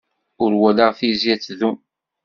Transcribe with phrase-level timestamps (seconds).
[0.43, 1.77] Ur walaɣ tizi ad tdum.